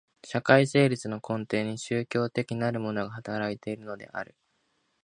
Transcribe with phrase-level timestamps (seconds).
[0.25, 4.35] 社会成立の根底に宗教的なるものが働いているのである。